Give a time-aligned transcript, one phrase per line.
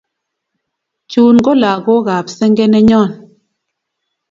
[1.11, 3.11] Chun ko lagogap senge nenyon.